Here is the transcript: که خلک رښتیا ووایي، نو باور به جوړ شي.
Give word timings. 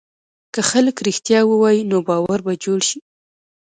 که 0.53 0.61
خلک 0.71 0.95
رښتیا 1.07 1.39
ووایي، 1.47 1.81
نو 1.91 1.97
باور 2.07 2.39
به 2.45 2.53
جوړ 2.63 2.79
شي. 2.89 2.99